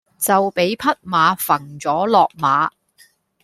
[0.17, 0.77] 就畀匹
[1.07, 2.71] 馬揈咗落馬